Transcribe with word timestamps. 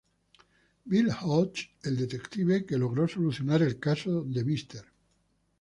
Bill 0.93 1.11
Hodges, 1.17 1.67
el 1.83 1.95
detective 1.95 2.65
que 2.65 2.75
logró 2.79 3.07
solucionar 3.07 3.61
el 3.61 3.77
caso 3.79 4.23
de 4.23 4.43
Mr. 4.43 4.91